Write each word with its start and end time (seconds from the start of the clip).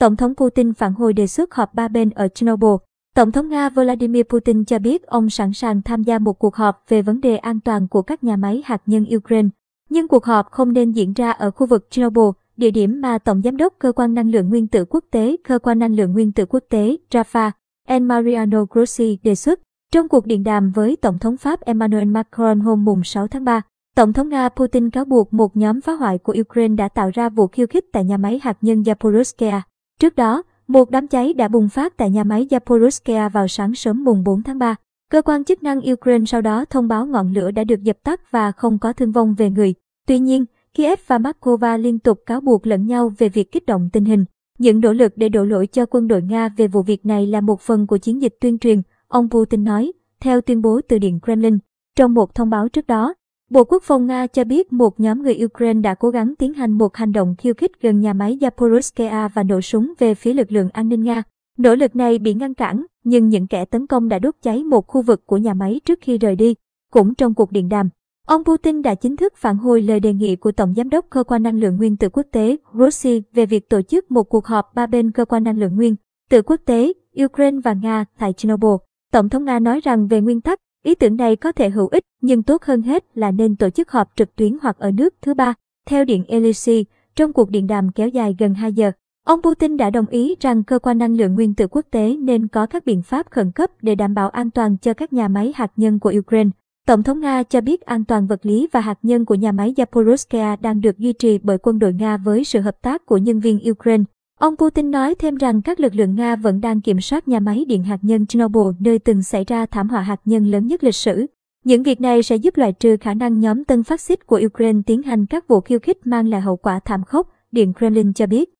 Tổng 0.00 0.16
thống 0.16 0.34
Putin 0.34 0.74
phản 0.74 0.94
hồi 0.94 1.12
đề 1.12 1.26
xuất 1.26 1.54
họp 1.54 1.74
ba 1.74 1.88
bên 1.88 2.10
ở 2.10 2.28
Chernobyl. 2.28 2.76
Tổng 3.14 3.32
thống 3.32 3.48
Nga 3.48 3.68
Vladimir 3.68 4.22
Putin 4.22 4.64
cho 4.64 4.78
biết 4.78 5.06
ông 5.06 5.30
sẵn 5.30 5.52
sàng 5.52 5.82
tham 5.82 6.02
gia 6.02 6.18
một 6.18 6.32
cuộc 6.32 6.56
họp 6.56 6.84
về 6.88 7.02
vấn 7.02 7.20
đề 7.20 7.36
an 7.36 7.60
toàn 7.60 7.88
của 7.88 8.02
các 8.02 8.24
nhà 8.24 8.36
máy 8.36 8.62
hạt 8.64 8.82
nhân 8.86 9.06
Ukraine. 9.16 9.48
Nhưng 9.90 10.08
cuộc 10.08 10.24
họp 10.24 10.50
không 10.50 10.72
nên 10.72 10.92
diễn 10.92 11.12
ra 11.12 11.30
ở 11.30 11.50
khu 11.50 11.66
vực 11.66 11.90
Chernobyl, 11.90 12.30
địa 12.56 12.70
điểm 12.70 13.00
mà 13.00 13.18
Tổng 13.18 13.42
Giám 13.42 13.56
đốc 13.56 13.74
Cơ 13.78 13.92
quan 13.92 14.14
Năng 14.14 14.30
lượng 14.30 14.48
Nguyên 14.48 14.66
tử 14.66 14.84
Quốc 14.84 15.04
tế, 15.10 15.36
Cơ 15.44 15.58
quan 15.58 15.78
Năng 15.78 15.94
lượng 15.94 16.12
Nguyên 16.12 16.32
tử 16.32 16.46
Quốc 16.46 16.64
tế, 16.68 16.96
Rafa, 17.10 17.50
and 17.88 18.06
Mariano 18.06 18.64
Grossi 18.70 19.18
đề 19.22 19.34
xuất. 19.34 19.60
Trong 19.92 20.08
cuộc 20.08 20.26
điện 20.26 20.44
đàm 20.44 20.70
với 20.70 20.96
Tổng 20.96 21.18
thống 21.18 21.36
Pháp 21.36 21.60
Emmanuel 21.60 22.04
Macron 22.04 22.60
hôm 22.60 22.84
mùng 22.84 23.04
6 23.04 23.26
tháng 23.26 23.44
3, 23.44 23.62
Tổng 23.96 24.12
thống 24.12 24.28
Nga 24.28 24.48
Putin 24.48 24.90
cáo 24.90 25.04
buộc 25.04 25.34
một 25.34 25.56
nhóm 25.56 25.80
phá 25.80 25.92
hoại 25.92 26.18
của 26.18 26.34
Ukraine 26.40 26.74
đã 26.76 26.88
tạo 26.88 27.10
ra 27.14 27.28
vụ 27.28 27.46
khiêu 27.46 27.66
khích 27.66 27.84
tại 27.92 28.04
nhà 28.04 28.16
máy 28.16 28.40
hạt 28.42 28.58
nhân 28.60 28.82
Zaporizhzhia. 28.82 29.60
Trước 30.00 30.16
đó, 30.16 30.42
một 30.68 30.90
đám 30.90 31.08
cháy 31.08 31.32
đã 31.32 31.48
bùng 31.48 31.68
phát 31.68 31.96
tại 31.96 32.10
nhà 32.10 32.24
máy 32.24 32.46
Zaporozhia 32.50 33.30
vào 33.30 33.48
sáng 33.48 33.74
sớm 33.74 34.04
mùng 34.04 34.24
4 34.24 34.42
tháng 34.42 34.58
3. 34.58 34.74
Cơ 35.10 35.22
quan 35.22 35.44
chức 35.44 35.62
năng 35.62 35.80
Ukraine 35.92 36.24
sau 36.24 36.40
đó 36.40 36.64
thông 36.64 36.88
báo 36.88 37.06
ngọn 37.06 37.32
lửa 37.32 37.50
đã 37.50 37.64
được 37.64 37.82
dập 37.82 37.96
tắt 38.02 38.30
và 38.30 38.52
không 38.52 38.78
có 38.78 38.92
thương 38.92 39.12
vong 39.12 39.34
về 39.34 39.50
người. 39.50 39.74
Tuy 40.06 40.18
nhiên, 40.18 40.44
Kiev 40.74 40.98
và 41.06 41.18
Moscow 41.18 41.78
liên 41.78 41.98
tục 41.98 42.18
cáo 42.26 42.40
buộc 42.40 42.66
lẫn 42.66 42.86
nhau 42.86 43.12
về 43.18 43.28
việc 43.28 43.52
kích 43.52 43.66
động 43.66 43.88
tình 43.92 44.04
hình. 44.04 44.24
Những 44.58 44.80
nỗ 44.80 44.92
lực 44.92 45.12
để 45.16 45.28
đổ 45.28 45.44
lỗi 45.44 45.66
cho 45.66 45.86
quân 45.86 46.08
đội 46.08 46.22
Nga 46.22 46.48
về 46.48 46.66
vụ 46.66 46.82
việc 46.82 47.06
này 47.06 47.26
là 47.26 47.40
một 47.40 47.60
phần 47.60 47.86
của 47.86 47.98
chiến 47.98 48.22
dịch 48.22 48.34
tuyên 48.40 48.58
truyền, 48.58 48.82
ông 49.08 49.30
Putin 49.30 49.64
nói, 49.64 49.92
theo 50.20 50.40
tuyên 50.40 50.62
bố 50.62 50.80
từ 50.88 50.98
Điện 50.98 51.18
Kremlin. 51.22 51.58
Trong 51.96 52.14
một 52.14 52.34
thông 52.34 52.50
báo 52.50 52.68
trước 52.68 52.86
đó, 52.86 53.14
Bộ 53.50 53.64
Quốc 53.64 53.82
phòng 53.82 54.06
Nga 54.06 54.26
cho 54.26 54.44
biết 54.44 54.72
một 54.72 55.00
nhóm 55.00 55.22
người 55.22 55.44
Ukraine 55.44 55.80
đã 55.80 55.94
cố 55.94 56.10
gắng 56.10 56.34
tiến 56.38 56.54
hành 56.54 56.72
một 56.72 56.96
hành 56.96 57.12
động 57.12 57.34
khiêu 57.38 57.54
khích 57.54 57.80
gần 57.80 58.00
nhà 58.00 58.12
máy 58.12 58.38
Zaporizhzhia 58.40 59.28
và 59.34 59.42
nổ 59.42 59.60
súng 59.60 59.92
về 59.98 60.14
phía 60.14 60.34
lực 60.34 60.52
lượng 60.52 60.68
an 60.72 60.88
ninh 60.88 61.02
Nga. 61.02 61.22
Nỗ 61.58 61.74
lực 61.74 61.96
này 61.96 62.18
bị 62.18 62.34
ngăn 62.34 62.54
cản, 62.54 62.86
nhưng 63.04 63.28
những 63.28 63.46
kẻ 63.46 63.64
tấn 63.64 63.86
công 63.86 64.08
đã 64.08 64.18
đốt 64.18 64.34
cháy 64.42 64.64
một 64.64 64.86
khu 64.86 65.02
vực 65.02 65.26
của 65.26 65.36
nhà 65.36 65.54
máy 65.54 65.80
trước 65.84 65.98
khi 66.02 66.18
rời 66.18 66.36
đi. 66.36 66.54
Cũng 66.92 67.14
trong 67.14 67.34
cuộc 67.34 67.52
điện 67.52 67.68
đàm, 67.68 67.88
ông 68.26 68.44
Putin 68.44 68.82
đã 68.82 68.94
chính 68.94 69.16
thức 69.16 69.32
phản 69.36 69.56
hồi 69.56 69.82
lời 69.82 70.00
đề 70.00 70.12
nghị 70.12 70.36
của 70.36 70.52
Tổng 70.52 70.74
Giám 70.76 70.90
đốc 70.90 71.06
Cơ 71.10 71.24
quan 71.24 71.42
Năng 71.42 71.60
lượng 71.60 71.76
Nguyên 71.76 71.96
tử 71.96 72.08
Quốc 72.08 72.26
tế 72.32 72.56
Rossi 72.74 73.22
về 73.32 73.46
việc 73.46 73.68
tổ 73.68 73.82
chức 73.82 74.10
một 74.10 74.22
cuộc 74.22 74.46
họp 74.46 74.74
ba 74.74 74.86
bên 74.86 75.10
Cơ 75.10 75.24
quan 75.24 75.44
Năng 75.44 75.58
lượng 75.58 75.76
Nguyên 75.76 75.94
tử 76.30 76.42
Quốc 76.42 76.60
tế, 76.64 76.92
Ukraine 77.24 77.58
và 77.64 77.72
Nga 77.72 78.04
tại 78.18 78.32
Chernobyl. 78.32 78.76
Tổng 79.12 79.28
thống 79.28 79.44
Nga 79.44 79.58
nói 79.58 79.80
rằng 79.80 80.08
về 80.08 80.20
nguyên 80.20 80.40
tắc, 80.40 80.60
Ý 80.84 80.94
tưởng 80.94 81.16
này 81.16 81.36
có 81.36 81.52
thể 81.52 81.70
hữu 81.70 81.88
ích, 81.88 82.04
nhưng 82.22 82.42
tốt 82.42 82.62
hơn 82.62 82.82
hết 82.82 83.04
là 83.14 83.30
nên 83.30 83.56
tổ 83.56 83.70
chức 83.70 83.90
họp 83.90 84.12
trực 84.16 84.36
tuyến 84.36 84.56
hoặc 84.62 84.78
ở 84.78 84.90
nước 84.90 85.14
thứ 85.22 85.34
ba. 85.34 85.54
Theo 85.86 86.04
Điện 86.04 86.24
Elysee, 86.28 86.82
trong 87.16 87.32
cuộc 87.32 87.50
điện 87.50 87.66
đàm 87.66 87.92
kéo 87.92 88.08
dài 88.08 88.36
gần 88.38 88.54
2 88.54 88.72
giờ, 88.72 88.92
ông 89.26 89.42
Putin 89.42 89.76
đã 89.76 89.90
đồng 89.90 90.06
ý 90.06 90.34
rằng 90.40 90.64
cơ 90.64 90.78
quan 90.78 90.98
năng 90.98 91.16
lượng 91.16 91.34
nguyên 91.34 91.54
tử 91.54 91.66
quốc 91.70 91.86
tế 91.90 92.16
nên 92.16 92.48
có 92.48 92.66
các 92.66 92.84
biện 92.84 93.02
pháp 93.02 93.30
khẩn 93.30 93.52
cấp 93.52 93.70
để 93.82 93.94
đảm 93.94 94.14
bảo 94.14 94.28
an 94.28 94.50
toàn 94.50 94.76
cho 94.76 94.94
các 94.94 95.12
nhà 95.12 95.28
máy 95.28 95.52
hạt 95.56 95.72
nhân 95.76 95.98
của 95.98 96.12
Ukraine. 96.18 96.50
Tổng 96.86 97.02
thống 97.02 97.20
Nga 97.20 97.42
cho 97.42 97.60
biết 97.60 97.80
an 97.80 98.04
toàn 98.04 98.26
vật 98.26 98.46
lý 98.46 98.68
và 98.72 98.80
hạt 98.80 98.98
nhân 99.02 99.24
của 99.24 99.34
nhà 99.34 99.52
máy 99.52 99.74
Zaporizhzhia 99.76 100.56
đang 100.60 100.80
được 100.80 100.98
duy 100.98 101.12
trì 101.12 101.38
bởi 101.38 101.58
quân 101.58 101.78
đội 101.78 101.92
Nga 101.92 102.16
với 102.16 102.44
sự 102.44 102.60
hợp 102.60 102.82
tác 102.82 103.06
của 103.06 103.16
nhân 103.16 103.40
viên 103.40 103.70
Ukraine. 103.70 104.04
Ông 104.40 104.56
Putin 104.56 104.90
nói 104.90 105.14
thêm 105.14 105.36
rằng 105.36 105.62
các 105.62 105.80
lực 105.80 105.94
lượng 105.94 106.14
Nga 106.14 106.36
vẫn 106.36 106.60
đang 106.60 106.80
kiểm 106.80 107.00
soát 107.00 107.28
nhà 107.28 107.40
máy 107.40 107.64
điện 107.68 107.84
hạt 107.84 107.98
nhân 108.02 108.26
Chernobyl 108.26 108.72
nơi 108.78 108.98
từng 108.98 109.22
xảy 109.22 109.44
ra 109.44 109.66
thảm 109.66 109.88
họa 109.88 110.00
hạt 110.00 110.20
nhân 110.24 110.44
lớn 110.44 110.66
nhất 110.66 110.84
lịch 110.84 110.94
sử. 110.94 111.26
Những 111.64 111.82
việc 111.82 112.00
này 112.00 112.22
sẽ 112.22 112.36
giúp 112.36 112.56
loại 112.56 112.72
trừ 112.72 112.96
khả 113.00 113.14
năng 113.14 113.40
nhóm 113.40 113.64
tân 113.64 113.82
phát 113.82 114.00
xít 114.00 114.26
của 114.26 114.40
Ukraine 114.46 114.80
tiến 114.86 115.02
hành 115.02 115.26
các 115.26 115.48
vụ 115.48 115.60
khiêu 115.60 115.78
khích 115.78 116.06
mang 116.06 116.28
lại 116.28 116.40
hậu 116.40 116.56
quả 116.56 116.80
thảm 116.84 117.04
khốc, 117.04 117.28
Điện 117.52 117.72
Kremlin 117.78 118.12
cho 118.12 118.26
biết. 118.26 118.50